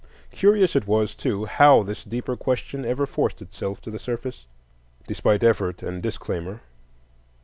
[0.31, 4.47] Curious it was, too, how this deeper question ever forced itself to the surface
[5.05, 6.61] despite effort and disclaimer.